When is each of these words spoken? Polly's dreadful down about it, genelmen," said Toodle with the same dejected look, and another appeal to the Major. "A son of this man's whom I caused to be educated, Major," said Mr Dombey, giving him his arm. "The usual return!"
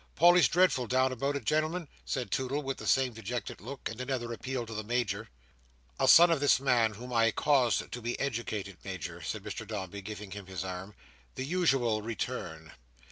Polly's 0.15 0.47
dreadful 0.47 0.87
down 0.87 1.11
about 1.11 1.35
it, 1.35 1.45
genelmen," 1.45 1.87
said 2.05 2.31
Toodle 2.31 2.63
with 2.63 2.77
the 2.77 2.87
same 2.87 3.13
dejected 3.13 3.61
look, 3.61 3.87
and 3.87 4.01
another 4.01 4.33
appeal 4.33 4.65
to 4.65 4.73
the 4.73 4.83
Major. 4.83 5.29
"A 5.99 6.07
son 6.07 6.31
of 6.31 6.39
this 6.39 6.59
man's 6.59 6.97
whom 6.97 7.13
I 7.13 7.29
caused 7.29 7.91
to 7.91 8.01
be 8.01 8.19
educated, 8.19 8.77
Major," 8.83 9.21
said 9.21 9.43
Mr 9.43 9.67
Dombey, 9.67 10.01
giving 10.01 10.31
him 10.31 10.47
his 10.47 10.63
arm. 10.65 10.95
"The 11.35 11.45
usual 11.45 12.01
return!" 12.01 12.71